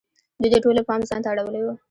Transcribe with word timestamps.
دوی 0.41 0.49
د 0.53 0.55
ټولو 0.63 0.81
پام 0.87 1.01
ځان 1.09 1.19
ته 1.23 1.27
اړولی 1.31 1.61
وو. 1.63 1.73